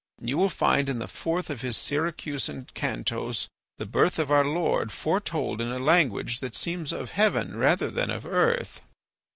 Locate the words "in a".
5.61-5.77